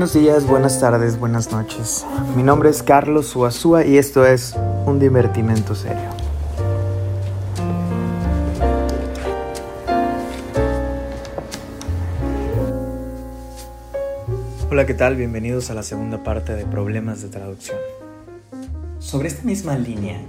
Buenos 0.00 0.14
días, 0.14 0.46
buenas 0.46 0.80
tardes, 0.80 1.18
buenas 1.18 1.52
noches. 1.52 2.06
Mi 2.34 2.42
nombre 2.42 2.70
es 2.70 2.82
Carlos 2.82 3.26
Suazúa 3.26 3.84
y 3.84 3.98
esto 3.98 4.24
es 4.24 4.56
un 4.86 4.98
divertimento 4.98 5.74
serio. 5.74 6.08
Hola, 14.70 14.86
¿qué 14.86 14.94
tal? 14.94 15.16
Bienvenidos 15.16 15.68
a 15.68 15.74
la 15.74 15.82
segunda 15.82 16.24
parte 16.24 16.54
de 16.54 16.64
Problemas 16.64 17.20
de 17.20 17.28
Traducción. 17.28 17.76
Sobre 19.00 19.28
esta 19.28 19.42
misma 19.42 19.76
línea, 19.76 20.22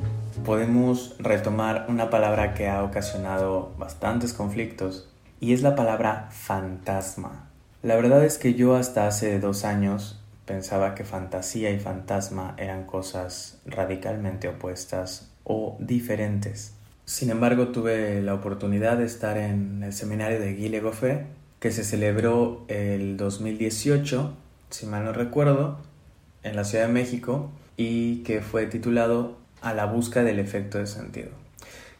podemos 0.43 1.15
retomar 1.17 1.85
una 1.87 2.09
palabra 2.09 2.55
que 2.55 2.67
ha 2.67 2.83
ocasionado 2.83 3.71
bastantes 3.79 4.33
conflictos 4.33 5.07
y 5.39 5.53
es 5.53 5.61
la 5.61 5.77
palabra 5.77 6.27
fantasma. 6.29 7.50
La 7.83 7.95
verdad 7.95 8.23
es 8.23 8.37
que 8.37 8.53
yo 8.53 8.75
hasta 8.75 9.07
hace 9.07 9.39
dos 9.39 9.65
años 9.65 10.19
pensaba 10.45 10.93
que 10.93 11.03
fantasía 11.03 11.71
y 11.71 11.79
fantasma 11.79 12.53
eran 12.59 12.85
cosas 12.85 13.59
radicalmente 13.65 14.47
opuestas 14.47 15.31
o 15.43 15.77
diferentes. 15.79 16.75
Sin 17.05 17.31
embargo, 17.31 17.69
tuve 17.69 18.21
la 18.21 18.35
oportunidad 18.35 18.97
de 18.99 19.05
estar 19.05 19.35
en 19.35 19.81
el 19.81 19.93
seminario 19.93 20.39
de 20.39 20.53
Guy 20.53 20.69
Legoffé, 20.69 21.25
que 21.59 21.71
se 21.71 21.83
celebró 21.83 22.65
el 22.67 23.17
2018, 23.17 24.31
si 24.69 24.85
mal 24.85 25.03
no 25.03 25.11
recuerdo, 25.11 25.79
en 26.43 26.55
la 26.55 26.65
Ciudad 26.65 26.85
de 26.85 26.93
México 26.93 27.49
y 27.77 28.17
que 28.17 28.41
fue 28.41 28.67
titulado 28.67 29.39
A 29.63 29.73
la 29.73 29.87
busca 29.87 30.23
del 30.23 30.37
efecto 30.37 30.77
de 30.77 30.85
sentido. 30.85 31.29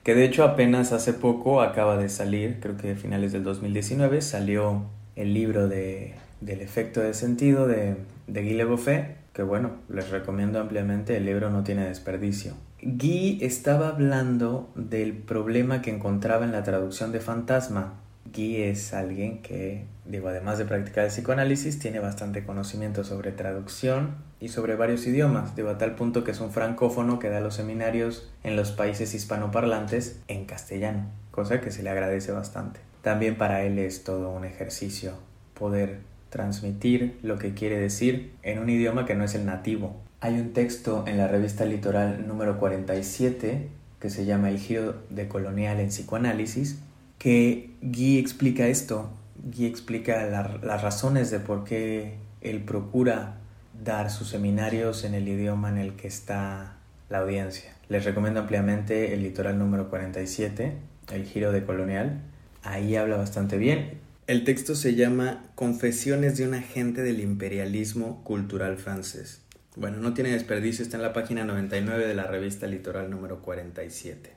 Que 0.03 0.13
de 0.13 0.25
hecho 0.25 0.43
apenas 0.43 0.91
hace 0.91 1.13
poco 1.13 1.59
acaba 1.59 1.97
de 1.97 2.09
salir, 2.09 2.59
creo 2.59 2.77
que 2.77 2.91
a 2.91 2.95
finales 2.95 3.31
del 3.31 3.43
2019, 3.43 4.21
salió 4.21 4.83
el 5.21 5.33
libro 5.33 5.67
de, 5.67 6.15
del 6.41 6.61
efecto 6.61 7.01
de 7.01 7.13
sentido 7.13 7.67
de, 7.67 7.95
de 8.27 8.41
Guy 8.41 8.53
Leboffé, 8.53 9.15
que 9.33 9.43
bueno, 9.43 9.71
les 9.89 10.09
recomiendo 10.09 10.59
ampliamente, 10.59 11.17
el 11.17 11.25
libro 11.25 11.49
no 11.49 11.63
tiene 11.63 11.85
desperdicio. 11.85 12.53
Guy 12.81 13.39
estaba 13.41 13.89
hablando 13.89 14.71
del 14.75 15.13
problema 15.13 15.81
que 15.81 15.91
encontraba 15.91 16.45
en 16.45 16.51
la 16.51 16.63
traducción 16.63 17.11
de 17.11 17.19
fantasma. 17.19 17.93
Guy 18.33 18.63
es 18.63 18.93
alguien 18.93 19.41
que, 19.41 19.85
digo, 20.05 20.29
además 20.29 20.57
de 20.57 20.65
practicar 20.65 21.05
el 21.05 21.11
psicoanálisis, 21.11 21.79
tiene 21.79 21.99
bastante 21.99 22.43
conocimiento 22.43 23.03
sobre 23.03 23.31
traducción 23.31 24.15
y 24.39 24.49
sobre 24.49 24.75
varios 24.75 25.05
idiomas, 25.05 25.55
digo, 25.55 25.69
a 25.69 25.77
tal 25.77 25.95
punto 25.95 26.23
que 26.23 26.31
es 26.31 26.39
un 26.39 26.51
francófono 26.51 27.19
que 27.19 27.29
da 27.29 27.39
los 27.39 27.55
seminarios 27.55 28.31
en 28.43 28.55
los 28.55 28.71
países 28.71 29.13
hispanoparlantes 29.13 30.19
en 30.27 30.45
castellano, 30.45 31.05
cosa 31.29 31.61
que 31.61 31.69
se 31.69 31.83
le 31.83 31.91
agradece 31.91 32.31
bastante. 32.31 32.79
También 33.01 33.35
para 33.35 33.63
él 33.63 33.79
es 33.79 34.03
todo 34.03 34.31
un 34.31 34.45
ejercicio 34.45 35.13
poder 35.53 35.99
transmitir 36.29 37.17
lo 37.23 37.37
que 37.37 37.53
quiere 37.53 37.77
decir 37.77 38.31
en 38.43 38.59
un 38.59 38.69
idioma 38.69 39.05
que 39.05 39.15
no 39.15 39.23
es 39.23 39.35
el 39.35 39.45
nativo. 39.45 39.95
Hay 40.21 40.39
un 40.39 40.53
texto 40.53 41.03
en 41.07 41.17
la 41.17 41.27
revista 41.27 41.65
Litoral 41.65 42.27
número 42.27 42.59
47 42.59 43.67
que 43.99 44.09
se 44.09 44.25
llama 44.25 44.49
El 44.49 44.57
giro 44.57 44.95
de 45.09 45.27
colonial 45.27 45.79
en 45.79 45.89
psicoanálisis, 45.89 46.79
que 47.19 47.69
Guy 47.81 48.17
explica 48.17 48.67
esto. 48.67 49.11
Guy 49.43 49.65
explica 49.65 50.25
las 50.25 50.81
razones 50.81 51.29
de 51.29 51.39
por 51.39 51.63
qué 51.63 52.15
él 52.41 52.63
procura 52.63 53.35
dar 53.83 54.09
sus 54.09 54.27
seminarios 54.27 55.03
en 55.03 55.13
el 55.13 55.27
idioma 55.27 55.69
en 55.69 55.77
el 55.77 55.95
que 55.95 56.07
está 56.07 56.77
la 57.09 57.19
audiencia. 57.19 57.73
Les 57.89 58.05
recomiendo 58.05 58.39
ampliamente 58.39 59.13
el 59.13 59.21
Litoral 59.21 59.59
número 59.59 59.89
47, 59.89 60.73
El 61.11 61.25
giro 61.25 61.51
de 61.51 61.63
colonial, 61.63 62.21
ahí 62.63 62.95
habla 62.95 63.17
bastante 63.17 63.57
bien. 63.57 63.99
El 64.27 64.43
texto 64.43 64.75
se 64.75 64.95
llama 64.95 65.43
Confesiones 65.55 66.37
de 66.37 66.47
un 66.47 66.53
agente 66.53 67.01
del 67.01 67.19
imperialismo 67.19 68.23
cultural 68.23 68.77
francés. 68.77 69.41
Bueno, 69.75 69.97
no 69.97 70.13
tiene 70.13 70.31
desperdicio, 70.31 70.83
está 70.83 70.97
en 70.97 71.03
la 71.03 71.13
página 71.13 71.43
99 71.43 72.07
de 72.07 72.15
la 72.15 72.27
revista 72.27 72.67
Litoral 72.67 73.09
número 73.09 73.41
47. 73.41 74.31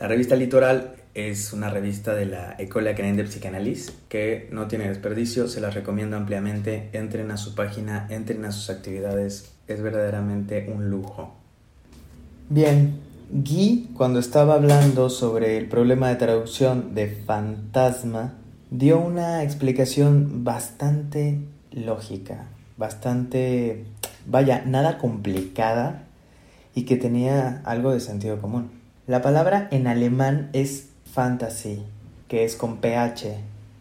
La 0.00 0.08
revista 0.08 0.34
Litoral 0.34 0.96
es 1.14 1.52
una 1.52 1.70
revista 1.70 2.14
de 2.14 2.26
la 2.26 2.56
École 2.58 2.90
Académique 2.90 3.22
de 3.22 3.28
Psychanalyse 3.28 3.92
que 4.08 4.48
no 4.50 4.66
tiene 4.66 4.88
desperdicio, 4.88 5.46
se 5.46 5.60
las 5.60 5.74
recomiendo 5.74 6.16
ampliamente. 6.16 6.90
Entren 6.92 7.30
a 7.30 7.36
su 7.36 7.54
página, 7.54 8.06
entren 8.10 8.44
a 8.44 8.52
sus 8.52 8.70
actividades, 8.70 9.52
es 9.68 9.80
verdaderamente 9.80 10.70
un 10.74 10.90
lujo. 10.90 11.36
Bien, 12.48 13.00
Guy, 13.36 13.90
cuando 13.96 14.20
estaba 14.20 14.54
hablando 14.54 15.10
sobre 15.10 15.58
el 15.58 15.66
problema 15.66 16.08
de 16.08 16.14
traducción 16.14 16.94
de 16.94 17.08
fantasma, 17.08 18.34
dio 18.70 19.00
una 19.00 19.42
explicación 19.42 20.44
bastante 20.44 21.40
lógica, 21.72 22.46
bastante, 22.76 23.86
vaya, 24.24 24.62
nada 24.64 24.98
complicada 24.98 26.04
y 26.76 26.82
que 26.82 26.96
tenía 26.96 27.60
algo 27.64 27.90
de 27.90 27.98
sentido 27.98 28.40
común. 28.40 28.70
La 29.08 29.20
palabra 29.20 29.66
en 29.72 29.88
alemán 29.88 30.50
es 30.52 30.90
fantasy, 31.12 31.82
que 32.28 32.44
es 32.44 32.54
con 32.54 32.76
ph, 32.76 33.34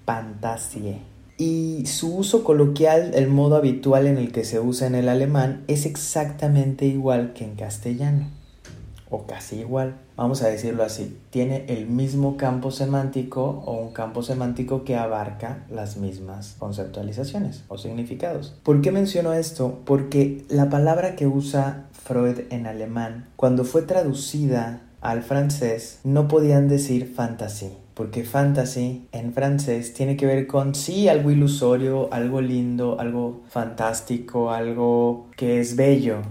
fantasie. 0.03 0.97
Y 1.37 1.85
su 1.85 2.17
uso 2.17 2.43
coloquial, 2.43 3.11
el 3.13 3.27
modo 3.27 3.57
habitual 3.57 4.07
en 4.07 4.17
el 4.17 4.31
que 4.31 4.45
se 4.45 4.59
usa 4.59 4.87
en 4.87 4.95
el 4.95 5.09
alemán, 5.09 5.63
es 5.67 5.85
exactamente 5.85 6.87
igual 6.87 7.33
que 7.33 7.43
en 7.43 7.53
castellano 7.53 8.42
o 9.13 9.28
casi 9.28 9.59
igual, 9.59 9.94
vamos 10.18 10.41
a 10.41 10.47
decirlo 10.47 10.84
así, 10.84 11.19
tiene 11.29 11.66
el 11.68 11.85
mismo 11.85 12.35
campo 12.35 12.72
semántico 12.72 13.62
o 13.63 13.74
un 13.74 13.94
campo 13.94 14.24
semántico 14.24 14.84
que 14.84 14.96
abarca 14.96 15.66
las 15.69 15.97
mismas 15.97 16.56
conceptualizaciones 16.57 17.63
o 17.68 17.78
significados. 17.78 18.56
¿Por 18.63 18.81
qué 18.81 18.91
menciono 18.91 19.34
esto? 19.34 19.81
Porque 19.85 20.44
la 20.50 20.72
palabra 20.72 21.16
que 21.16 21.28
usa 21.28 21.85
Freud 21.91 22.40
en 22.50 22.66
alemán, 22.66 23.28
cuando 23.35 23.66
fue 23.66 23.84
traducida 23.84 24.81
al 25.00 25.22
francés, 25.22 26.00
no 26.03 26.28
podían 26.28 26.68
decir 26.68 27.13
fantasy, 27.13 27.69
porque 27.94 28.24
fantasy 28.24 29.07
en 29.12 29.31
francés 29.31 29.94
tiene 29.94 30.18
que 30.18 30.25
ver 30.25 30.47
con 30.47 30.74
sí 30.74 31.07
algo 31.07 31.30
ilusorio, 31.30 32.12
algo 32.12 32.41
lindo, 32.41 33.00
algo 33.00 33.41
fantástico, 33.47 34.50
algo 34.50 35.28
que 35.38 35.59
es 35.59 35.75
bello, 35.75 36.24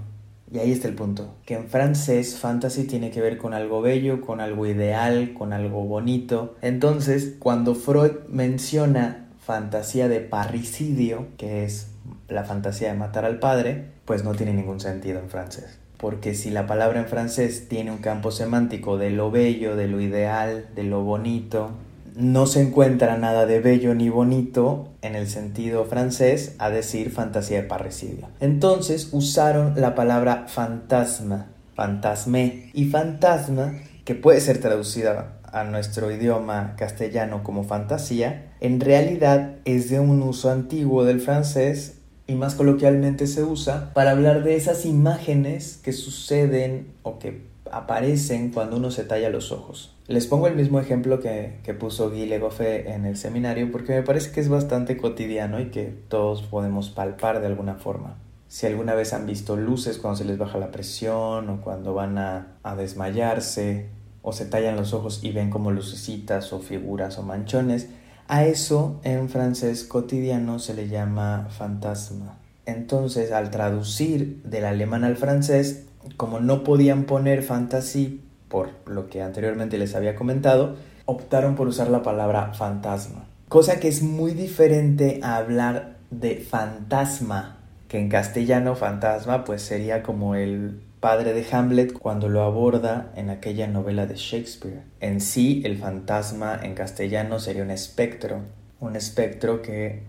y 0.53 0.59
ahí 0.59 0.71
está 0.71 0.87
el 0.87 0.95
punto, 0.95 1.35
que 1.47 1.55
en 1.55 1.69
francés 1.69 2.37
fantasy 2.39 2.85
tiene 2.85 3.11
que 3.11 3.23
ver 3.23 3.39
con 3.39 3.55
algo 3.55 3.81
bello, 3.81 4.21
con 4.21 4.41
algo 4.41 4.67
ideal, 4.67 5.33
con 5.33 5.55
algo 5.55 5.85
bonito. 5.85 6.57
Entonces, 6.61 7.37
cuando 7.39 7.75
Freud 7.75 8.13
menciona 8.29 9.29
fantasía 9.41 10.09
de 10.09 10.21
parricidio, 10.21 11.29
que 11.39 11.65
es 11.65 11.89
la 12.29 12.45
fantasía 12.45 12.93
de 12.93 12.99
matar 12.99 13.25
al 13.25 13.39
padre, 13.39 13.87
pues 14.05 14.25
no 14.25 14.35
tiene 14.35 14.53
ningún 14.53 14.79
sentido 14.79 15.21
en 15.21 15.31
francés. 15.31 15.79
Porque 15.97 16.35
si 16.35 16.51
la 16.51 16.67
palabra 16.67 17.01
en 17.01 17.07
francés 17.07 17.69
tiene 17.69 17.91
un 17.91 17.99
campo 17.99 18.31
semántico 18.31 18.99
de 18.99 19.11
lo 19.11 19.31
bello, 19.31 19.75
de 19.75 19.89
lo 19.89 20.03
ideal, 20.03 20.67
de 20.75 20.83
lo 20.83 21.03
bonito, 21.03 21.71
no 22.15 22.47
se 22.47 22.61
encuentra 22.61 23.17
nada 23.17 23.47
de 23.47 23.61
bello 23.61 23.95
ni 23.95 24.09
bonito 24.09 24.89
en 25.03 25.17
el 25.17 25.29
sentido 25.29 25.85
francés 25.85 26.55
a 26.59 26.71
decir 26.71 27.11
fantasía 27.11 27.63
de 27.63 27.69
parricidio. 27.69 28.29
Entonces 28.41 29.09
usaron 29.13 29.75
la 29.77 29.95
palabra 29.95 30.47
fantasma, 30.49 31.49
fantasme 31.75 32.71
y 32.75 32.87
fantasma, 32.87 33.75
que 34.05 34.15
puede 34.15 34.41
ser 34.41 34.59
traducida 34.59 35.39
a 35.53 35.65
nuestro 35.65 36.11
idioma 36.11 36.75
castellano 36.77 37.43
como 37.43 37.65
fantasía, 37.65 38.53
en 38.61 38.81
realidad 38.81 39.57
es 39.65 39.91
de 39.91 40.01
un 40.01 40.23
uso 40.23 40.51
antiguo 40.51 41.05
del 41.05 41.21
francés 41.21 41.99
y 42.27 42.35
más 42.35 42.55
coloquialmente 42.55 43.27
se 43.27 43.43
usa 43.43 43.93
para 43.93 44.13
hablar 44.13 44.45
de 44.45 44.57
esas 44.57 44.87
imágenes 44.87 45.79
que 45.83 45.93
suceden 45.93 46.95
o 47.03 47.19
que 47.19 47.52
aparecen 47.73 48.51
cuando 48.51 48.77
uno 48.77 48.91
se 48.91 49.05
talla 49.05 49.31
los 49.31 49.51
ojos. 49.51 49.97
Les 50.07 50.27
pongo 50.27 50.47
el 50.47 50.55
mismo 50.55 50.79
ejemplo 50.79 51.21
que, 51.21 51.77
puso 51.79 52.11
Guy 52.11 52.27
Legoffé 52.27 52.93
en 52.93 53.07
el 53.07 53.17
seminario 53.17 53.73
porque 53.73 53.95
me 53.95 54.03
parece 54.03 54.31
que 54.31 54.41
es 54.41 54.49
bastante 54.49 54.97
cotidiano 54.97 55.61
y 55.61 55.71
que 55.71 55.85
todos 56.09 56.43
podemos 56.43 56.91
palpar 56.91 57.41
de 57.41 57.47
alguna 57.47 57.77
forma. 57.77 58.19
Si 58.49 58.67
alguna 58.67 58.95
vez 58.95 59.15
han 59.15 59.27
visto 59.27 59.57
luces 59.57 59.99
cuando 59.99 60.19
se 60.19 60.25
les 60.27 60.37
baja 60.37 60.59
la 60.59 60.71
presión 60.71 61.49
o 61.49 61.61
cuando 61.63 61.95
van 61.95 62.19
a, 62.19 62.59
a 62.63 62.77
desmayarse 62.77 63.89
o 64.21 64.33
se 64.33 64.45
tallan 64.45 64.77
los 64.77 64.93
ojos 64.93 65.25
y 65.25 65.33
ven 65.33 65.49
como 65.49 65.71
lucecitas 65.71 66.53
o 66.53 66.61
figuras 66.61 67.19
o 67.19 67.23
manchones, 67.23 67.89
a 68.29 68.45
eso 68.45 69.01
en 69.05 69.29
francés 69.29 69.85
cotidiano 69.85 70.59
se 70.59 70.75
le 70.75 70.89
llama 70.89 71.49
fantasma. 71.51 72.39
Entonces, 72.67 73.33
al 73.33 73.51
traducir 73.51 74.43
del 74.45 74.65
alemán 74.65 75.05
al 75.05 75.17
francés, 75.17 75.87
como 76.17 76.41
no 76.41 76.65
podían 76.65 77.05
poner 77.05 77.43
fantasy 77.43 78.23
por 78.49 78.71
lo 78.87 79.09
que 79.09 79.23
anteriormente 79.23 79.79
les 79.79 79.95
había 79.95 80.15
comentado, 80.15 80.77
optaron 81.07 81.55
por 81.55 81.69
usar 81.69 81.89
la 81.89 82.03
palabra 82.03 82.53
fantasma. 82.55 83.25
Cosa 83.49 83.81
que 83.81 83.89
es 83.89 84.03
muy 84.03 84.33
diferente 84.33 85.21
a 85.23 85.37
hablar 85.37 85.97
de 86.11 86.37
fantasma, 86.37 87.59
que 87.89 87.99
en 87.99 88.09
castellano 88.09 88.77
fantasma 88.77 89.45
pues 89.45 89.63
sería 89.63 90.03
como 90.03 90.35
el 90.35 90.81
padre 91.01 91.33
de 91.33 91.45
Hamlet 91.51 91.93
cuando 91.93 92.29
lo 92.29 92.43
aborda 92.43 93.11
en 93.17 93.31
aquella 93.31 93.67
novela 93.67 94.07
de 94.07 94.15
Shakespeare. 94.15 94.83
En 95.01 95.21
sí, 95.21 95.63
el 95.65 95.77
fantasma 95.77 96.59
en 96.63 96.75
castellano 96.75 97.41
sería 97.41 97.63
un 97.63 97.71
espectro, 97.71 98.43
un 98.81 98.97
espectro 98.97 99.63
que 99.63 100.03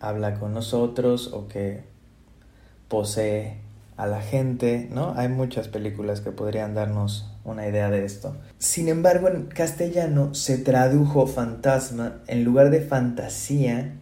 habla 0.00 0.34
con 0.38 0.54
nosotros 0.54 1.32
o 1.32 1.48
que 1.48 1.84
posee 2.88 3.61
a 3.96 4.06
la 4.06 4.20
gente, 4.20 4.88
¿no? 4.90 5.14
Hay 5.16 5.28
muchas 5.28 5.68
películas 5.68 6.20
que 6.20 6.30
podrían 6.30 6.74
darnos 6.74 7.30
una 7.44 7.66
idea 7.66 7.90
de 7.90 8.04
esto. 8.04 8.36
Sin 8.58 8.88
embargo, 8.88 9.28
en 9.28 9.46
castellano 9.46 10.34
se 10.34 10.58
tradujo 10.58 11.26
fantasma 11.26 12.20
en 12.26 12.44
lugar 12.44 12.70
de 12.70 12.80
fantasía 12.80 13.92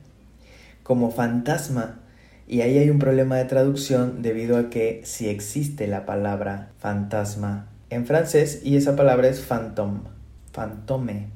como 0.82 1.10
fantasma. 1.10 2.00
Y 2.46 2.62
ahí 2.62 2.78
hay 2.78 2.90
un 2.90 2.98
problema 2.98 3.36
de 3.36 3.44
traducción 3.44 4.22
debido 4.22 4.58
a 4.58 4.70
que 4.70 5.02
si 5.04 5.28
existe 5.28 5.86
la 5.86 6.04
palabra 6.04 6.70
fantasma 6.78 7.68
en 7.90 8.06
francés 8.06 8.62
y 8.64 8.76
esa 8.76 8.96
palabra 8.96 9.28
es 9.28 9.40
fantôme, 9.40 10.00
fantome. 10.52 11.28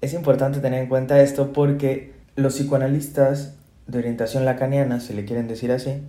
Es 0.00 0.14
importante 0.14 0.60
tener 0.60 0.82
en 0.82 0.88
cuenta 0.88 1.20
esto 1.20 1.52
porque 1.52 2.12
los 2.36 2.54
psicoanalistas 2.54 3.56
de 3.86 3.98
orientación 3.98 4.44
lacaniana, 4.44 5.00
si 5.00 5.12
le 5.12 5.24
quieren 5.24 5.48
decir 5.48 5.72
así, 5.72 6.02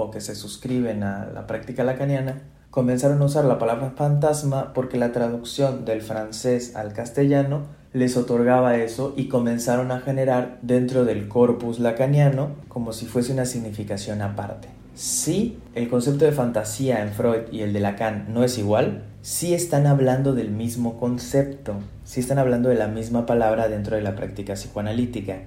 o 0.00 0.10
que 0.10 0.20
se 0.20 0.34
suscriben 0.34 1.02
a 1.02 1.26
la 1.26 1.46
práctica 1.46 1.84
lacaniana, 1.84 2.42
comenzaron 2.70 3.20
a 3.22 3.24
usar 3.24 3.44
la 3.44 3.58
palabra 3.58 3.92
fantasma 3.96 4.72
porque 4.72 4.98
la 4.98 5.12
traducción 5.12 5.84
del 5.84 6.02
francés 6.02 6.76
al 6.76 6.92
castellano 6.92 7.62
les 7.92 8.16
otorgaba 8.16 8.76
eso 8.76 9.14
y 9.16 9.28
comenzaron 9.28 9.90
a 9.90 10.00
generar 10.00 10.58
dentro 10.62 11.04
del 11.04 11.28
corpus 11.28 11.80
lacaniano 11.80 12.50
como 12.68 12.92
si 12.92 13.06
fuese 13.06 13.32
una 13.32 13.46
significación 13.46 14.22
aparte. 14.22 14.68
Si 14.94 15.58
el 15.74 15.88
concepto 15.88 16.24
de 16.24 16.32
fantasía 16.32 17.02
en 17.02 17.10
Freud 17.10 17.52
y 17.52 17.60
el 17.60 17.72
de 17.72 17.80
Lacan 17.80 18.26
no 18.34 18.42
es 18.42 18.58
igual, 18.58 19.04
sí 19.22 19.54
están 19.54 19.86
hablando 19.86 20.34
del 20.34 20.50
mismo 20.50 20.98
concepto, 20.98 21.74
sí 22.04 22.20
están 22.20 22.38
hablando 22.38 22.68
de 22.68 22.74
la 22.74 22.88
misma 22.88 23.24
palabra 23.24 23.68
dentro 23.68 23.96
de 23.96 24.02
la 24.02 24.16
práctica 24.16 24.54
psicoanalítica. 24.54 25.42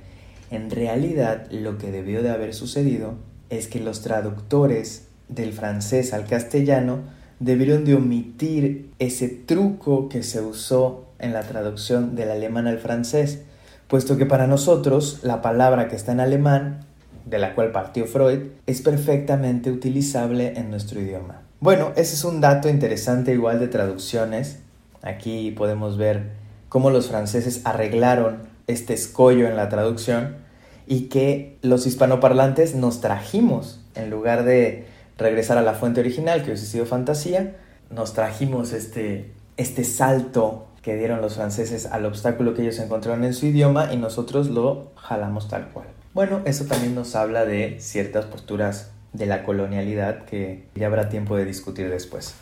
En 0.51 0.71
realidad, 0.71 1.51
lo 1.51 1.77
que 1.77 1.91
debió 1.91 2.23
de 2.23 2.29
haber 2.29 2.53
sucedido 2.53 3.15
es 3.51 3.67
que 3.67 3.79
los 3.79 4.01
traductores 4.01 5.07
del 5.27 5.53
francés 5.53 6.13
al 6.13 6.25
castellano 6.25 6.99
debieron 7.39 7.85
de 7.85 7.95
omitir 7.95 8.89
ese 8.97 9.27
truco 9.27 10.09
que 10.09 10.23
se 10.23 10.41
usó 10.41 11.05
en 11.19 11.33
la 11.33 11.41
traducción 11.41 12.15
del 12.15 12.31
alemán 12.31 12.65
al 12.65 12.79
francés, 12.79 13.41
puesto 13.87 14.17
que 14.17 14.25
para 14.25 14.47
nosotros 14.47 15.19
la 15.21 15.41
palabra 15.41 15.87
que 15.89 15.95
está 15.95 16.13
en 16.13 16.21
alemán, 16.21 16.85
de 17.25 17.37
la 17.37 17.53
cual 17.53 17.71
partió 17.71 18.05
Freud, 18.05 18.39
es 18.65 18.81
perfectamente 18.81 19.69
utilizable 19.69 20.53
en 20.55 20.71
nuestro 20.71 20.99
idioma. 20.99 21.41
Bueno, 21.59 21.91
ese 21.95 22.15
es 22.15 22.23
un 22.23 22.41
dato 22.41 22.69
interesante 22.69 23.33
igual 23.33 23.59
de 23.59 23.67
traducciones. 23.67 24.59
Aquí 25.01 25.51
podemos 25.51 25.97
ver 25.97 26.31
cómo 26.69 26.89
los 26.89 27.09
franceses 27.09 27.61
arreglaron 27.65 28.39
este 28.67 28.93
escollo 28.93 29.47
en 29.47 29.57
la 29.57 29.69
traducción 29.69 30.40
y 30.87 31.03
que 31.09 31.57
los 31.61 31.87
hispanoparlantes 31.87 32.75
nos 32.75 33.01
trajimos, 33.01 33.81
en 33.95 34.09
lugar 34.09 34.43
de 34.43 34.85
regresar 35.17 35.57
a 35.57 35.61
la 35.61 35.73
fuente 35.73 35.99
original, 35.99 36.41
que 36.41 36.47
hubiese 36.47 36.65
sido 36.65 36.85
fantasía, 36.85 37.55
nos 37.89 38.13
trajimos 38.13 38.73
este, 38.73 39.31
este 39.57 39.83
salto 39.83 40.67
que 40.81 40.95
dieron 40.95 41.21
los 41.21 41.35
franceses 41.35 41.85
al 41.85 42.05
obstáculo 42.05 42.53
que 42.53 42.63
ellos 42.63 42.79
encontraron 42.79 43.23
en 43.23 43.33
su 43.33 43.45
idioma 43.45 43.93
y 43.93 43.97
nosotros 43.97 44.49
lo 44.49 44.91
jalamos 44.95 45.47
tal 45.47 45.69
cual. 45.69 45.87
Bueno, 46.13 46.41
eso 46.45 46.65
también 46.65 46.95
nos 46.95 47.15
habla 47.15 47.45
de 47.45 47.77
ciertas 47.79 48.25
posturas 48.25 48.91
de 49.13 49.25
la 49.25 49.43
colonialidad 49.43 50.25
que 50.25 50.67
ya 50.75 50.87
habrá 50.87 51.09
tiempo 51.09 51.35
de 51.37 51.45
discutir 51.45 51.89
después. 51.89 52.33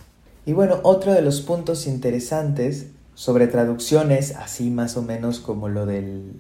Y 0.46 0.54
bueno, 0.54 0.80
otro 0.84 1.14
de 1.14 1.22
los 1.22 1.42
puntos 1.42 1.86
interesantes 1.86 2.88
sobre 3.14 3.48
traducciones, 3.48 4.36
así 4.36 4.70
más 4.70 4.96
o 4.96 5.02
menos 5.02 5.40
como 5.40 5.68
lo 5.68 5.86
del 5.86 6.32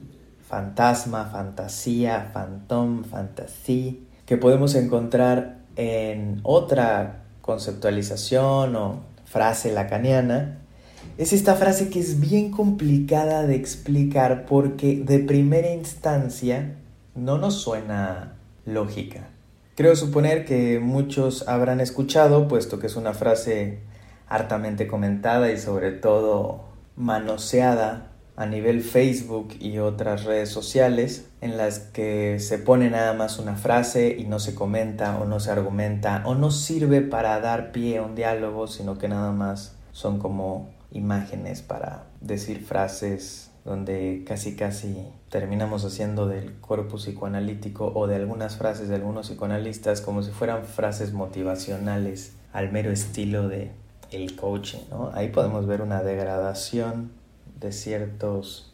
fantasma, 0.50 1.25
fantasía, 1.25 2.31
phantom, 2.34 3.04
fantasy, 3.04 4.07
que 4.25 4.36
podemos 4.36 4.74
encontrar 4.74 5.60
en 5.75 6.40
otra 6.44 7.22
conceptualización 7.42 8.75
o 8.75 9.00
frase 9.25 9.72
lacaniana, 9.72 10.57
es 11.19 11.34
esta 11.34 11.56
frase 11.56 11.90
que 11.90 12.00
es 12.00 12.19
bien 12.19 12.50
complicada 12.50 13.46
de 13.46 13.56
explicar 13.56 14.46
porque 14.46 15.04
de 15.06 15.19
primera 15.19 15.72
instancia 15.72 16.75
no 17.13 17.38
nos 17.38 17.62
suena 17.62 18.34
lógica. 18.66 19.28
Creo 19.75 19.95
suponer 19.95 20.45
que 20.45 20.80
muchos 20.80 21.48
habrán 21.48 21.80
escuchado, 21.80 22.48
puesto 22.48 22.80
que 22.80 22.88
es 22.88 22.95
una 22.95 23.13
frase 23.13 23.80
hartamente 24.28 24.88
comentada 24.88 25.52
y 25.52 25.57
sobre 25.57 25.92
todo 25.92 26.66
manoseada 26.95 28.08
a 28.39 28.45
nivel 28.45 28.81
Facebook 28.81 29.50
y 29.59 29.80
otras 29.80 30.24
redes 30.24 30.47
sociales 30.47 31.27
en 31.41 31.57
las 31.57 31.80
que 31.80 32.39
se 32.39 32.57
pone 32.57 32.89
nada 32.89 33.12
más 33.13 33.38
una 33.38 33.57
frase 33.57 34.15
y 34.18 34.24
no 34.24 34.39
se 34.39 34.56
comenta 34.56 35.19
o 35.19 35.25
no 35.25 35.41
se 35.41 35.51
argumenta 35.51 36.24
o 36.25 36.36
no 36.36 36.50
sirve 36.50 37.01
para 37.01 37.41
dar 37.41 37.74
pie 37.74 37.97
a 37.97 38.03
un 38.03 38.15
diálogo, 38.15 38.68
sino 38.68 38.97
que 38.97 39.09
nada 39.09 39.33
más 39.33 39.75
son 39.91 40.19
como 40.19 40.69
imágenes 40.94 41.62
para 41.62 42.06
decir 42.21 42.63
frases 42.63 43.51
donde 43.65 44.24
casi 44.25 44.56
casi 44.56 44.95
terminamos 45.27 45.83
haciendo 45.83 46.25
del 46.25 46.62
corpus 46.62 47.07
psicoanalítico 47.07 47.92
o 47.94 48.07
de 48.07 48.15
algunas 48.15 48.56
frases 48.56 48.88
de 48.88 48.95
algunos 48.95 49.27
psicoanalistas 49.27 50.00
como 50.00 50.24
si 50.24 50.31
fueran 50.31 50.63
frases 50.63 51.12
motivacionales 51.12 52.38
al 52.53 52.71
mero 52.71 52.89
estilo 52.89 53.50
de 53.50 53.74
el 54.12 54.38
coaching, 54.38 54.80
¿no? 54.89 55.12
Ahí 55.13 55.27
podemos 55.27 55.68
ver 55.68 55.81
una 55.81 56.03
degradación 56.03 57.19
de 57.59 57.71
ciertos 57.71 58.73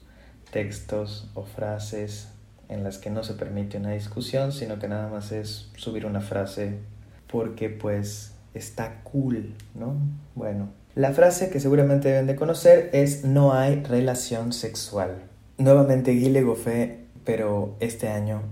textos 0.52 1.30
o 1.34 1.44
frases 1.44 2.30
en 2.70 2.84
las 2.84 2.98
que 2.98 3.10
no 3.10 3.24
se 3.24 3.34
permite 3.34 3.78
una 3.78 3.92
discusión, 3.92 4.52
sino 4.52 4.80
que 4.80 4.88
nada 4.88 5.08
más 5.10 5.32
es 5.32 5.70
subir 5.76 6.06
una 6.06 6.22
frase 6.22 6.80
porque 7.28 7.70
pues 7.70 8.34
está 8.54 9.02
cool, 9.04 9.54
¿no? 9.74 9.96
Bueno, 10.36 10.70
la 10.96 11.12
frase 11.12 11.50
que 11.50 11.60
seguramente 11.60 12.08
deben 12.08 12.28
de 12.28 12.36
conocer 12.36 12.90
es 12.94 13.26
no 13.26 13.54
hay 13.54 13.84
relación 13.84 14.54
sexual. 14.54 15.24
Nuevamente 15.58 16.12
Guile 16.12 16.42
Goffé, 16.42 17.00
pero 17.26 17.76
este 17.80 18.08
año, 18.08 18.44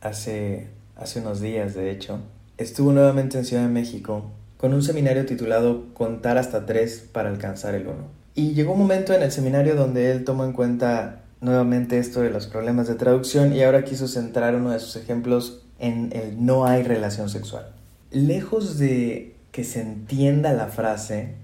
hace, 0.00 0.68
hace 0.96 1.20
unos 1.20 1.40
días 1.40 1.74
de 1.74 1.90
hecho, 1.90 2.20
estuvo 2.56 2.92
nuevamente 2.92 3.38
en 3.38 3.44
Ciudad 3.44 3.64
de 3.64 3.68
México 3.68 4.30
con 4.56 4.74
un 4.74 4.82
seminario 4.82 5.26
titulado 5.26 5.92
Contar 5.94 6.38
hasta 6.38 6.66
tres 6.66 7.06
para 7.12 7.28
alcanzar 7.30 7.74
el 7.74 7.86
uno. 7.86 8.19
Y 8.40 8.54
llegó 8.54 8.72
un 8.72 8.78
momento 8.78 9.12
en 9.12 9.20
el 9.20 9.30
seminario 9.30 9.74
donde 9.74 10.10
él 10.10 10.24
tomó 10.24 10.46
en 10.46 10.54
cuenta 10.54 11.24
nuevamente 11.42 11.98
esto 11.98 12.22
de 12.22 12.30
los 12.30 12.46
problemas 12.46 12.88
de 12.88 12.94
traducción 12.94 13.52
y 13.52 13.62
ahora 13.62 13.84
quiso 13.84 14.08
centrar 14.08 14.54
uno 14.54 14.70
de 14.70 14.78
sus 14.78 14.96
ejemplos 14.96 15.66
en 15.78 16.08
el 16.14 16.42
no 16.42 16.64
hay 16.64 16.82
relación 16.82 17.28
sexual. 17.28 17.66
Lejos 18.10 18.78
de 18.78 19.36
que 19.52 19.62
se 19.62 19.82
entienda 19.82 20.54
la 20.54 20.68
frase, 20.68 21.34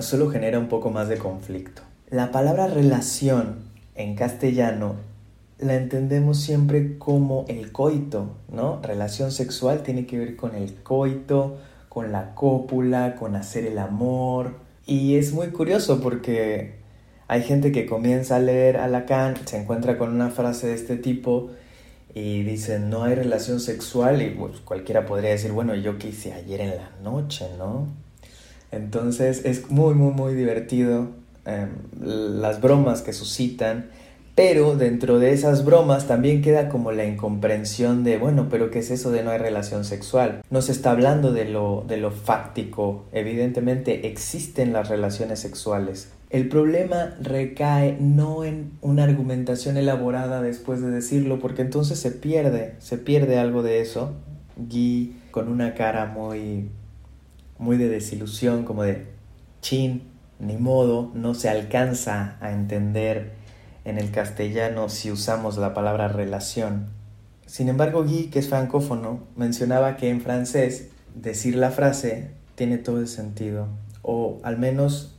solo 0.00 0.28
genera 0.28 0.58
un 0.58 0.68
poco 0.68 0.90
más 0.90 1.08
de 1.08 1.16
conflicto. 1.16 1.80
La 2.10 2.30
palabra 2.30 2.66
relación 2.66 3.60
en 3.94 4.14
castellano 4.14 4.96
la 5.58 5.76
entendemos 5.76 6.40
siempre 6.40 6.98
como 6.98 7.46
el 7.48 7.72
coito, 7.72 8.36
¿no? 8.52 8.82
Relación 8.82 9.32
sexual 9.32 9.82
tiene 9.82 10.04
que 10.04 10.18
ver 10.18 10.36
con 10.36 10.54
el 10.54 10.74
coito, 10.74 11.56
con 11.88 12.12
la 12.12 12.34
cópula, 12.34 13.14
con 13.14 13.34
hacer 13.34 13.64
el 13.64 13.78
amor, 13.78 14.62
y 14.86 15.16
es 15.16 15.32
muy 15.32 15.48
curioso 15.48 16.00
porque 16.00 16.74
hay 17.26 17.42
gente 17.42 17.72
que 17.72 17.86
comienza 17.86 18.36
a 18.36 18.40
leer 18.40 18.76
a 18.76 18.88
Lacan, 18.88 19.34
se 19.46 19.58
encuentra 19.60 19.96
con 19.96 20.12
una 20.12 20.30
frase 20.30 20.68
de 20.68 20.74
este 20.74 20.96
tipo 20.96 21.50
y 22.14 22.42
dice 22.42 22.78
no 22.78 23.04
hay 23.04 23.14
relación 23.14 23.60
sexual 23.60 24.22
y 24.22 24.30
pues, 24.30 24.60
cualquiera 24.60 25.06
podría 25.06 25.30
decir, 25.30 25.52
bueno, 25.52 25.74
yo 25.74 25.98
qué 25.98 26.08
hice 26.08 26.32
ayer 26.32 26.60
en 26.60 26.70
la 26.70 26.90
noche, 27.02 27.46
¿no? 27.58 27.88
Entonces 28.70 29.44
es 29.44 29.70
muy, 29.70 29.94
muy, 29.94 30.12
muy 30.12 30.34
divertido 30.34 31.08
em, 31.44 31.70
las 32.00 32.60
bromas 32.60 33.02
que 33.02 33.12
suscitan 33.12 33.90
pero 34.34 34.76
dentro 34.76 35.20
de 35.20 35.32
esas 35.32 35.64
bromas 35.64 36.08
también 36.08 36.42
queda 36.42 36.68
como 36.68 36.90
la 36.90 37.04
incomprensión 37.04 38.02
de, 38.02 38.18
bueno, 38.18 38.48
pero 38.50 38.70
¿qué 38.70 38.80
es 38.80 38.90
eso 38.90 39.12
de 39.12 39.22
no 39.22 39.30
hay 39.30 39.38
relación 39.38 39.84
sexual? 39.84 40.42
No 40.50 40.60
se 40.60 40.72
está 40.72 40.90
hablando 40.90 41.32
de 41.32 41.44
lo, 41.44 41.84
de 41.86 41.98
lo 41.98 42.10
fáctico. 42.10 43.04
Evidentemente 43.12 44.08
existen 44.08 44.72
las 44.72 44.88
relaciones 44.88 45.38
sexuales. 45.38 46.10
El 46.30 46.48
problema 46.48 47.14
recae 47.20 47.96
no 48.00 48.42
en 48.42 48.72
una 48.80 49.04
argumentación 49.04 49.76
elaborada 49.76 50.42
después 50.42 50.80
de 50.80 50.90
decirlo, 50.90 51.38
porque 51.38 51.62
entonces 51.62 52.00
se 52.00 52.10
pierde, 52.10 52.74
se 52.80 52.98
pierde 52.98 53.38
algo 53.38 53.62
de 53.62 53.80
eso. 53.80 54.14
Guy 54.56 55.14
con 55.30 55.48
una 55.48 55.74
cara 55.74 56.06
muy, 56.06 56.70
muy 57.58 57.76
de 57.76 57.88
desilusión, 57.88 58.64
como 58.64 58.82
de, 58.82 59.06
chin, 59.60 60.02
ni 60.40 60.56
modo, 60.56 61.12
no 61.14 61.34
se 61.34 61.48
alcanza 61.48 62.36
a 62.40 62.50
entender 62.50 63.43
en 63.84 63.98
el 63.98 64.10
castellano 64.10 64.88
si 64.88 65.10
usamos 65.10 65.56
la 65.56 65.74
palabra 65.74 66.08
relación. 66.08 66.86
Sin 67.46 67.68
embargo, 67.68 68.04
Guy, 68.04 68.30
que 68.30 68.38
es 68.38 68.48
francófono, 68.48 69.20
mencionaba 69.36 69.96
que 69.96 70.10
en 70.10 70.20
francés 70.20 70.88
decir 71.14 71.56
la 71.56 71.70
frase 71.70 72.30
tiene 72.54 72.78
todo 72.78 73.00
el 73.00 73.08
sentido, 73.08 73.68
o 74.02 74.40
al 74.42 74.58
menos 74.58 75.16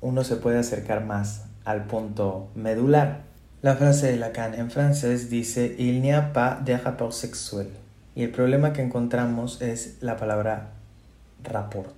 uno 0.00 0.24
se 0.24 0.36
puede 0.36 0.58
acercar 0.58 1.04
más 1.04 1.44
al 1.64 1.86
punto 1.86 2.48
medular. 2.54 3.22
La 3.60 3.74
frase 3.74 4.12
de 4.12 4.16
Lacan 4.16 4.54
en 4.54 4.70
francés 4.70 5.30
dice 5.30 5.74
Il 5.78 6.00
n'y 6.00 6.12
a 6.12 6.32
pas 6.32 6.64
de 6.64 6.76
rapport 6.76 7.12
sexuel. 7.12 7.68
Y 8.14 8.22
el 8.22 8.30
problema 8.30 8.72
que 8.72 8.82
encontramos 8.82 9.60
es 9.60 9.96
la 10.00 10.16
palabra 10.16 10.70
rapport. 11.42 11.94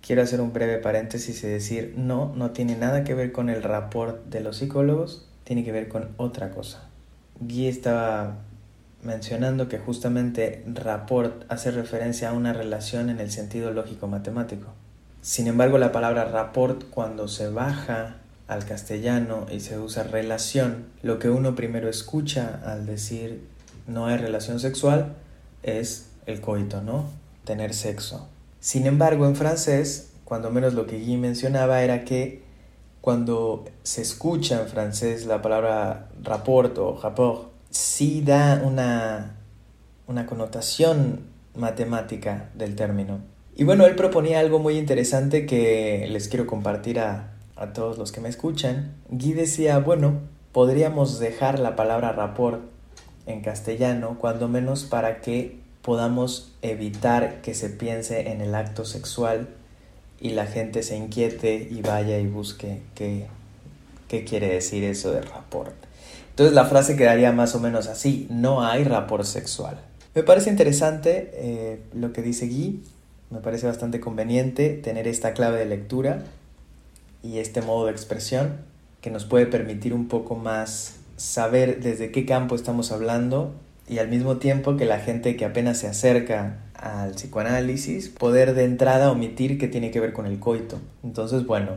Quiero 0.00 0.22
hacer 0.22 0.40
un 0.40 0.52
breve 0.52 0.78
paréntesis 0.78 1.42
y 1.44 1.46
decir, 1.46 1.94
no, 1.96 2.32
no 2.34 2.52
tiene 2.52 2.76
nada 2.76 3.04
que 3.04 3.14
ver 3.14 3.32
con 3.32 3.50
el 3.50 3.62
rapport 3.62 4.24
de 4.26 4.40
los 4.40 4.58
psicólogos, 4.58 5.27
tiene 5.48 5.64
que 5.64 5.72
ver 5.72 5.88
con 5.88 6.10
otra 6.18 6.50
cosa. 6.50 6.82
Guy 7.40 7.68
estaba 7.68 8.36
mencionando 9.02 9.66
que 9.66 9.78
justamente 9.78 10.62
rapport 10.66 11.50
hace 11.50 11.70
referencia 11.70 12.28
a 12.28 12.32
una 12.34 12.52
relación 12.52 13.08
en 13.08 13.18
el 13.18 13.30
sentido 13.30 13.70
lógico-matemático. 13.70 14.66
Sin 15.22 15.46
embargo, 15.46 15.78
la 15.78 15.90
palabra 15.90 16.26
rapport 16.26 16.84
cuando 16.90 17.28
se 17.28 17.48
baja 17.48 18.16
al 18.46 18.66
castellano 18.66 19.46
y 19.50 19.60
se 19.60 19.78
usa 19.78 20.02
relación, 20.02 20.84
lo 21.02 21.18
que 21.18 21.30
uno 21.30 21.54
primero 21.54 21.88
escucha 21.88 22.60
al 22.66 22.84
decir 22.84 23.42
no 23.86 24.04
hay 24.04 24.18
relación 24.18 24.60
sexual 24.60 25.14
es 25.62 26.10
el 26.26 26.42
coito, 26.42 26.82
¿no? 26.82 27.06
Tener 27.46 27.72
sexo. 27.72 28.28
Sin 28.60 28.86
embargo, 28.86 29.24
en 29.24 29.34
francés, 29.34 30.10
cuando 30.26 30.50
menos 30.50 30.74
lo 30.74 30.86
que 30.86 30.98
Guy 30.98 31.16
mencionaba 31.16 31.80
era 31.80 32.04
que 32.04 32.47
cuando 33.08 33.64
se 33.84 34.02
escucha 34.02 34.60
en 34.60 34.68
francés 34.68 35.24
la 35.24 35.40
palabra 35.40 36.10
rapport 36.22 36.76
o 36.76 37.00
rapport, 37.02 37.48
sí 37.70 38.20
da 38.20 38.60
una, 38.62 39.38
una 40.06 40.26
connotación 40.26 41.20
matemática 41.54 42.50
del 42.52 42.76
término. 42.76 43.20
Y 43.56 43.64
bueno, 43.64 43.86
él 43.86 43.96
proponía 43.96 44.40
algo 44.40 44.58
muy 44.58 44.76
interesante 44.76 45.46
que 45.46 46.06
les 46.10 46.28
quiero 46.28 46.46
compartir 46.46 47.00
a, 47.00 47.32
a 47.56 47.72
todos 47.72 47.96
los 47.96 48.12
que 48.12 48.20
me 48.20 48.28
escuchan. 48.28 48.96
Guy 49.08 49.32
decía, 49.32 49.78
bueno, 49.78 50.20
podríamos 50.52 51.18
dejar 51.18 51.60
la 51.60 51.76
palabra 51.76 52.12
rapport 52.12 52.60
en 53.24 53.40
castellano, 53.40 54.18
cuando 54.20 54.48
menos 54.48 54.84
para 54.84 55.22
que 55.22 55.60
podamos 55.80 56.52
evitar 56.60 57.40
que 57.40 57.54
se 57.54 57.70
piense 57.70 58.32
en 58.32 58.42
el 58.42 58.54
acto 58.54 58.84
sexual 58.84 59.48
y 60.20 60.30
la 60.30 60.46
gente 60.46 60.82
se 60.82 60.96
inquiete 60.96 61.68
y 61.70 61.80
vaya 61.82 62.18
y 62.18 62.26
busque 62.26 62.82
qué, 62.94 63.26
qué 64.08 64.24
quiere 64.24 64.48
decir 64.48 64.84
eso 64.84 65.12
de 65.12 65.22
rapport. 65.22 65.74
Entonces 66.30 66.54
la 66.54 66.66
frase 66.66 66.96
quedaría 66.96 67.32
más 67.32 67.54
o 67.54 67.60
menos 67.60 67.86
así, 67.88 68.26
no 68.30 68.64
hay 68.64 68.84
rapport 68.84 69.24
sexual. 69.24 69.80
Me 70.14 70.22
parece 70.22 70.50
interesante 70.50 71.30
eh, 71.34 71.80
lo 71.94 72.12
que 72.12 72.22
dice 72.22 72.46
Guy, 72.46 72.82
me 73.30 73.40
parece 73.40 73.66
bastante 73.66 74.00
conveniente 74.00 74.70
tener 74.70 75.06
esta 75.06 75.32
clave 75.32 75.58
de 75.58 75.66
lectura 75.66 76.22
y 77.22 77.38
este 77.38 77.60
modo 77.60 77.86
de 77.86 77.92
expresión 77.92 78.58
que 79.00 79.10
nos 79.10 79.24
puede 79.24 79.46
permitir 79.46 79.92
un 79.94 80.08
poco 80.08 80.34
más 80.34 80.96
saber 81.16 81.80
desde 81.80 82.10
qué 82.10 82.24
campo 82.24 82.54
estamos 82.54 82.90
hablando 82.90 83.52
y 83.88 83.98
al 83.98 84.08
mismo 84.08 84.36
tiempo 84.36 84.76
que 84.76 84.84
la 84.84 84.98
gente 84.98 85.36
que 85.36 85.44
apenas 85.44 85.78
se 85.78 85.88
acerca 85.88 86.58
al 86.78 87.12
psicoanálisis 87.12 88.08
poder 88.08 88.54
de 88.54 88.64
entrada 88.64 89.10
omitir 89.10 89.58
que 89.58 89.68
tiene 89.68 89.90
que 89.90 90.00
ver 90.00 90.12
con 90.12 90.26
el 90.26 90.38
coito. 90.38 90.78
Entonces, 91.02 91.44
bueno, 91.46 91.72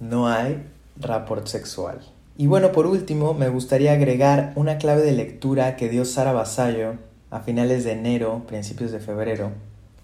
no 0.00 0.28
hay 0.28 0.62
rapport 0.96 1.46
sexual. 1.46 2.00
Y 2.36 2.46
bueno, 2.46 2.72
por 2.72 2.86
último, 2.86 3.34
me 3.34 3.48
gustaría 3.48 3.92
agregar 3.92 4.52
una 4.56 4.78
clave 4.78 5.02
de 5.02 5.12
lectura 5.12 5.76
que 5.76 5.88
dio 5.88 6.04
Sara 6.04 6.32
Basallo 6.32 6.94
a 7.30 7.40
finales 7.40 7.84
de 7.84 7.92
enero, 7.92 8.44
principios 8.46 8.92
de 8.92 9.00
febrero. 9.00 9.52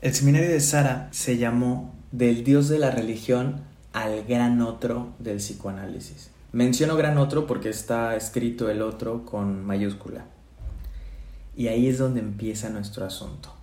El 0.00 0.14
seminario 0.14 0.48
de 0.48 0.60
Sara 0.60 1.08
se 1.12 1.38
llamó 1.38 1.94
Del 2.12 2.44
Dios 2.44 2.68
de 2.68 2.78
la 2.78 2.90
religión 2.90 3.62
al 3.92 4.24
gran 4.24 4.60
otro 4.62 5.12
del 5.18 5.38
psicoanálisis. 5.38 6.30
Menciono 6.52 6.96
gran 6.96 7.18
otro 7.18 7.46
porque 7.46 7.68
está 7.68 8.16
escrito 8.16 8.68
el 8.70 8.82
otro 8.82 9.24
con 9.24 9.64
mayúscula. 9.64 10.24
Y 11.56 11.68
ahí 11.68 11.88
es 11.88 11.98
donde 11.98 12.20
empieza 12.20 12.70
nuestro 12.70 13.04
asunto. 13.04 13.59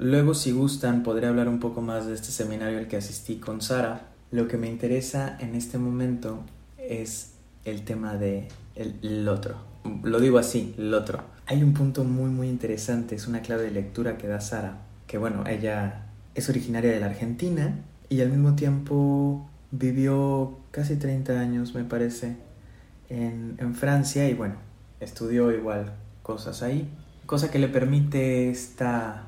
Luego, 0.00 0.32
si 0.32 0.52
gustan, 0.52 1.02
podré 1.02 1.26
hablar 1.26 1.46
un 1.46 1.60
poco 1.60 1.82
más 1.82 2.06
de 2.06 2.14
este 2.14 2.30
seminario 2.30 2.78
al 2.78 2.88
que 2.88 2.96
asistí 2.96 3.36
con 3.36 3.60
Sara. 3.60 4.08
Lo 4.30 4.48
que 4.48 4.56
me 4.56 4.66
interesa 4.66 5.36
en 5.40 5.54
este 5.54 5.76
momento 5.76 6.40
es 6.78 7.34
el 7.66 7.82
tema 7.84 8.16
de 8.16 8.48
el, 8.76 9.28
otro. 9.28 9.56
Lo 10.02 10.18
digo 10.18 10.38
así, 10.38 10.74
el 10.78 10.94
otro. 10.94 11.22
Hay 11.44 11.62
un 11.62 11.74
punto 11.74 12.04
muy 12.04 12.30
muy 12.30 12.48
interesante, 12.48 13.14
es 13.14 13.28
una 13.28 13.42
clave 13.42 13.64
de 13.64 13.72
lectura 13.72 14.16
que 14.16 14.26
da 14.26 14.40
Sara, 14.40 14.78
que 15.06 15.18
bueno, 15.18 15.44
ella 15.46 16.06
es 16.34 16.48
originaria 16.48 16.92
de 16.92 17.00
la 17.00 17.06
Argentina 17.06 17.74
y 18.08 18.22
al 18.22 18.30
mismo 18.30 18.54
tiempo 18.56 19.50
vivió 19.70 20.60
casi 20.70 20.96
30 20.96 21.38
años, 21.38 21.74
me 21.74 21.84
parece, 21.84 22.36
en, 23.10 23.56
en 23.58 23.74
Francia 23.74 24.30
y 24.30 24.32
bueno, 24.32 24.54
estudió 24.98 25.52
igual 25.52 25.92
cosas 26.22 26.62
ahí, 26.62 26.88
cosa 27.26 27.50
que 27.50 27.58
le 27.58 27.68
permite 27.68 28.48
esta 28.48 29.26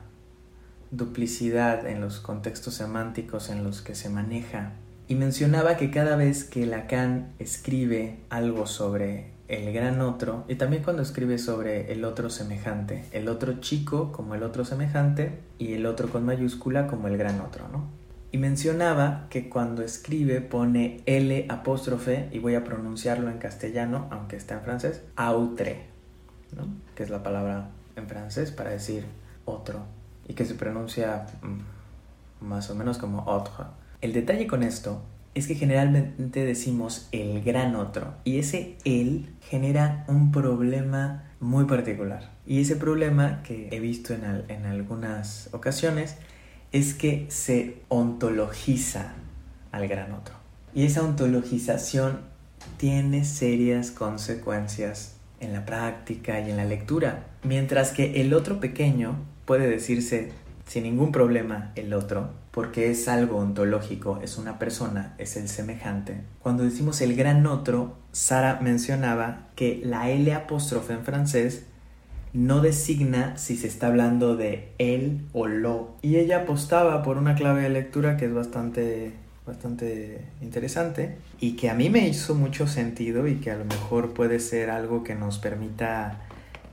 duplicidad 0.92 1.86
en 1.86 2.00
los 2.00 2.20
contextos 2.20 2.74
semánticos 2.74 3.48
en 3.48 3.64
los 3.64 3.82
que 3.82 3.94
se 3.94 4.10
maneja 4.10 4.74
y 5.08 5.14
mencionaba 5.14 5.76
que 5.76 5.90
cada 5.90 6.16
vez 6.16 6.44
que 6.44 6.66
Lacan 6.66 7.32
escribe 7.38 8.20
algo 8.30 8.66
sobre 8.66 9.32
el 9.48 9.72
gran 9.72 10.00
otro, 10.00 10.44
y 10.48 10.54
también 10.54 10.82
cuando 10.82 11.02
escribe 11.02 11.36
sobre 11.36 11.92
el 11.92 12.04
otro 12.04 12.30
semejante, 12.30 13.04
el 13.12 13.28
otro 13.28 13.60
chico 13.60 14.12
como 14.12 14.34
el 14.34 14.42
otro 14.42 14.64
semejante 14.64 15.40
y 15.58 15.74
el 15.74 15.84
otro 15.84 16.08
con 16.08 16.24
mayúscula 16.24 16.86
como 16.86 17.08
el 17.08 17.18
gran 17.18 17.40
otro, 17.40 17.68
¿no? 17.68 17.90
Y 18.30 18.38
mencionaba 18.38 19.26
que 19.28 19.50
cuando 19.50 19.82
escribe 19.82 20.40
pone 20.40 21.02
L 21.04 21.44
apóstrofe, 21.50 22.28
y 22.32 22.38
voy 22.38 22.54
a 22.54 22.64
pronunciarlo 22.64 23.28
en 23.30 23.36
castellano, 23.38 24.08
aunque 24.10 24.36
está 24.36 24.54
en 24.54 24.62
francés, 24.62 25.02
autre, 25.16 25.84
¿no? 26.56 26.68
Que 26.94 27.02
es 27.02 27.10
la 27.10 27.22
palabra 27.22 27.68
en 27.96 28.08
francés 28.08 28.52
para 28.52 28.70
decir 28.70 29.04
otro, 29.44 29.84
y 30.32 30.34
que 30.34 30.46
se 30.46 30.54
pronuncia 30.54 31.26
mm, 31.42 32.46
más 32.46 32.70
o 32.70 32.74
menos 32.74 32.96
como 32.96 33.20
autre. 33.28 33.66
El 34.00 34.14
detalle 34.14 34.46
con 34.46 34.62
esto 34.62 35.02
es 35.34 35.46
que 35.46 35.54
generalmente 35.54 36.44
decimos 36.44 37.08
el 37.12 37.42
gran 37.42 37.76
otro 37.76 38.14
y 38.24 38.38
ese 38.38 38.76
él 38.84 39.34
genera 39.42 40.04
un 40.08 40.32
problema 40.32 41.24
muy 41.38 41.66
particular. 41.66 42.30
Y 42.46 42.60
ese 42.62 42.76
problema 42.76 43.42
que 43.42 43.68
he 43.70 43.78
visto 43.78 44.14
en, 44.14 44.24
en 44.48 44.64
algunas 44.64 45.50
ocasiones 45.52 46.16
es 46.72 46.94
que 46.94 47.26
se 47.28 47.82
ontologiza 47.88 49.12
al 49.70 49.86
gran 49.86 50.12
otro. 50.12 50.34
Y 50.74 50.86
esa 50.86 51.02
ontologización 51.02 52.20
tiene 52.78 53.24
serias 53.24 53.90
consecuencias 53.90 55.16
en 55.40 55.52
la 55.52 55.66
práctica 55.66 56.40
y 56.40 56.50
en 56.50 56.56
la 56.56 56.64
lectura. 56.64 57.26
Mientras 57.42 57.90
que 57.90 58.22
el 58.22 58.32
otro 58.32 58.60
pequeño 58.60 59.16
puede 59.44 59.68
decirse 59.68 60.32
sin 60.66 60.84
ningún 60.84 61.12
problema 61.12 61.72
el 61.74 61.92
otro, 61.92 62.30
porque 62.50 62.90
es 62.90 63.08
algo 63.08 63.38
ontológico, 63.38 64.20
es 64.22 64.38
una 64.38 64.58
persona, 64.58 65.14
es 65.18 65.36
el 65.36 65.48
semejante. 65.48 66.20
Cuando 66.40 66.64
decimos 66.64 67.00
el 67.00 67.16
gran 67.16 67.46
otro, 67.46 67.96
Sara 68.12 68.60
mencionaba 68.60 69.48
que 69.56 69.80
la 69.84 70.10
L 70.10 70.30
en 70.30 71.04
francés 71.04 71.64
no 72.32 72.60
designa 72.60 73.36
si 73.36 73.56
se 73.56 73.66
está 73.66 73.88
hablando 73.88 74.36
de 74.36 74.70
él 74.78 75.20
o 75.32 75.46
lo. 75.46 75.96
Y 76.02 76.16
ella 76.16 76.42
apostaba 76.42 77.02
por 77.02 77.18
una 77.18 77.34
clave 77.34 77.62
de 77.62 77.68
lectura 77.68 78.16
que 78.16 78.26
es 78.26 78.34
bastante 78.34 79.12
bastante 79.46 80.20
interesante 80.40 81.16
y 81.40 81.56
que 81.56 81.68
a 81.68 81.74
mí 81.74 81.90
me 81.90 82.06
hizo 82.06 82.36
mucho 82.36 82.68
sentido 82.68 83.26
y 83.26 83.36
que 83.36 83.50
a 83.50 83.56
lo 83.56 83.64
mejor 83.64 84.14
puede 84.14 84.38
ser 84.38 84.70
algo 84.70 85.02
que 85.02 85.16
nos 85.16 85.38
permita 85.38 86.20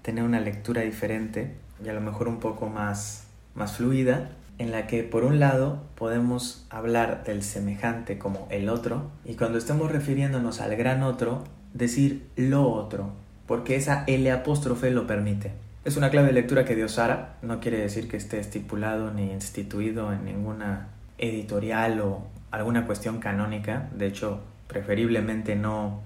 tener 0.04 0.24
una 0.24 0.40
lectura 0.40 0.84
diferente 0.84 1.56
y 1.84 1.90
a 1.90 1.94
lo 1.94 2.02
mejor 2.02 2.28
un 2.28 2.40
poco 2.40 2.68
más 2.68 3.26
más 3.56 3.78
fluida 3.78 4.30
en 4.58 4.72
la 4.72 4.88
que 4.88 5.04
por 5.04 5.24
un 5.24 5.40
lado 5.40 5.84
podemos 5.96 6.66
hablar 6.70 7.24
del 7.24 7.44
semejante 7.44 8.18
como 8.18 8.48
el 8.50 8.70
otro 8.70 9.10
y 9.26 9.36
cuando 9.36 9.58
estamos 9.58 9.92
refiriéndonos 9.92 10.62
al 10.62 10.76
gran 10.76 11.04
otro 11.04 11.44
decir 11.74 12.28
lo 12.36 12.70
otro 12.70 13.14
porque 13.50 13.76
esa 13.76 14.04
L 14.06 14.30
apóstrofe 14.32 14.92
lo 14.92 15.08
permite. 15.08 15.54
Es 15.84 15.98
una 15.98 16.12
clave 16.12 16.28
de 16.28 16.34
lectura 16.34 16.66
que 16.66 16.76
dio 16.76 16.88
Sara, 16.88 17.38
no 17.42 17.60
quiere 17.60 17.80
decir 17.80 18.08
que 18.08 18.18
esté 18.18 18.40
estipulado 18.40 19.12
ni 19.12 19.32
instituido 19.32 20.14
en 20.14 20.26
ninguna 20.26 20.90
editorial 21.18 22.00
o 22.02 22.28
alguna 22.52 22.86
cuestión 22.86 23.20
canónica, 23.20 23.90
de 23.96 24.06
hecho 24.06 24.42
preferiblemente 24.68 25.56
no, 25.56 26.02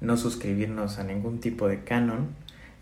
no 0.00 0.16
suscribirnos 0.16 0.98
a 0.98 1.04
ningún 1.04 1.38
tipo 1.38 1.68
de 1.68 1.84
canon, 1.84 2.28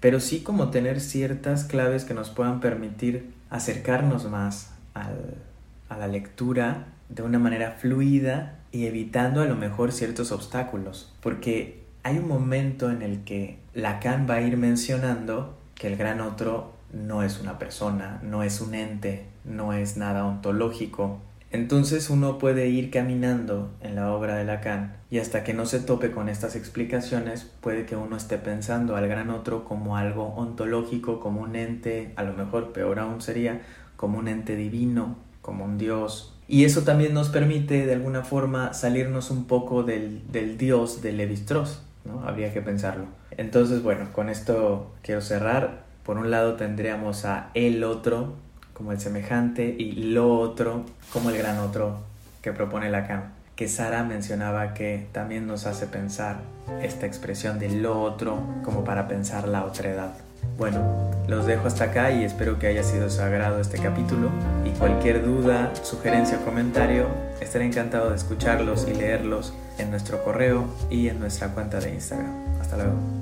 pero 0.02 0.18
sí 0.18 0.40
como 0.40 0.70
tener 0.70 1.00
ciertas 1.00 1.62
claves 1.62 2.04
que 2.04 2.12
nos 2.12 2.28
puedan 2.28 2.58
permitir 2.58 3.30
acercarnos 3.50 4.28
más 4.28 4.72
a 4.94 5.96
la 5.96 6.08
lectura 6.08 6.88
de 7.08 7.22
una 7.22 7.38
manera 7.38 7.76
fluida 7.78 8.58
y 8.72 8.86
evitando 8.86 9.42
a 9.42 9.44
lo 9.44 9.54
mejor 9.54 9.92
ciertos 9.92 10.32
obstáculos, 10.32 11.14
porque 11.20 11.84
hay 12.02 12.18
un 12.18 12.26
momento 12.26 12.90
en 12.90 13.02
el 13.02 13.22
que 13.22 13.58
Lacan 13.74 14.26
va 14.28 14.34
a 14.34 14.40
ir 14.40 14.56
mencionando 14.56 15.56
que 15.76 15.86
el 15.86 15.96
gran 15.96 16.20
otro 16.20 16.72
no 16.92 17.22
es 17.22 17.40
una 17.40 17.60
persona, 17.60 18.18
no 18.24 18.42
es 18.42 18.60
un 18.60 18.74
ente, 18.74 19.26
no 19.44 19.72
es 19.72 19.96
nada 19.96 20.24
ontológico, 20.24 21.20
Entonces 21.52 22.08
uno 22.08 22.38
puede 22.38 22.68
ir 22.68 22.90
caminando 22.90 23.70
en 23.82 23.94
la 23.94 24.14
obra 24.14 24.36
de 24.36 24.44
Lacan 24.44 24.96
y 25.10 25.18
hasta 25.18 25.44
que 25.44 25.52
no 25.52 25.66
se 25.66 25.80
tope 25.80 26.10
con 26.10 26.30
estas 26.30 26.56
explicaciones 26.56 27.46
puede 27.60 27.84
que 27.84 27.94
uno 27.94 28.16
esté 28.16 28.38
pensando 28.38 28.96
al 28.96 29.06
gran 29.06 29.28
otro 29.28 29.64
como 29.64 29.98
algo 29.98 30.28
ontológico, 30.34 31.20
como 31.20 31.42
un 31.42 31.54
ente, 31.54 32.14
a 32.16 32.22
lo 32.22 32.32
mejor 32.32 32.72
peor 32.72 32.98
aún 32.98 33.20
sería, 33.20 33.60
como 33.96 34.18
un 34.18 34.28
ente 34.28 34.56
divino, 34.56 35.16
como 35.42 35.66
un 35.66 35.76
dios. 35.76 36.34
Y 36.48 36.64
eso 36.64 36.82
también 36.82 37.12
nos 37.12 37.28
permite 37.28 37.84
de 37.84 37.92
alguna 37.92 38.22
forma 38.22 38.72
salirnos 38.72 39.30
un 39.30 39.44
poco 39.44 39.82
del, 39.82 40.22
del 40.32 40.56
dios 40.56 41.02
de 41.02 41.12
Levi 41.12 41.34
Strauss, 41.34 41.82
¿no? 42.06 42.26
Habría 42.26 42.54
que 42.54 42.62
pensarlo. 42.62 43.04
Entonces, 43.36 43.82
bueno, 43.82 44.10
con 44.14 44.30
esto 44.30 44.90
quiero 45.02 45.20
cerrar. 45.20 45.84
Por 46.02 46.16
un 46.16 46.30
lado 46.30 46.54
tendríamos 46.54 47.26
a 47.26 47.50
el 47.54 47.84
otro, 47.84 48.34
como 48.72 48.92
el 48.92 49.00
semejante 49.00 49.74
y 49.78 49.92
lo 49.92 50.38
otro 50.38 50.84
como 51.12 51.30
el 51.30 51.38
gran 51.38 51.58
otro 51.58 51.98
que 52.40 52.52
propone 52.52 52.90
Lacan. 52.90 53.32
Que 53.56 53.68
Sara 53.68 54.02
mencionaba 54.02 54.74
que 54.74 55.06
también 55.12 55.46
nos 55.46 55.66
hace 55.66 55.86
pensar 55.86 56.38
esta 56.82 57.06
expresión 57.06 57.58
de 57.58 57.68
lo 57.68 58.00
otro 58.00 58.42
como 58.64 58.84
para 58.84 59.08
pensar 59.08 59.46
la 59.46 59.64
otredad. 59.64 60.14
Bueno, 60.58 61.10
los 61.28 61.46
dejo 61.46 61.66
hasta 61.66 61.84
acá 61.84 62.10
y 62.10 62.24
espero 62.24 62.58
que 62.58 62.66
haya 62.66 62.82
sido 62.82 63.08
sagrado 63.10 63.60
este 63.60 63.78
capítulo. 63.78 64.30
Y 64.64 64.70
cualquier 64.70 65.24
duda, 65.24 65.72
sugerencia 65.82 66.38
o 66.38 66.44
comentario, 66.44 67.06
estaré 67.40 67.66
encantado 67.66 68.10
de 68.10 68.16
escucharlos 68.16 68.86
y 68.88 68.94
leerlos 68.94 69.52
en 69.78 69.90
nuestro 69.90 70.22
correo 70.24 70.66
y 70.90 71.08
en 71.08 71.20
nuestra 71.20 71.48
cuenta 71.48 71.78
de 71.80 71.94
Instagram. 71.94 72.60
Hasta 72.60 72.76
luego. 72.76 73.21